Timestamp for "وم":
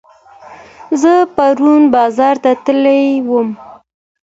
3.29-3.49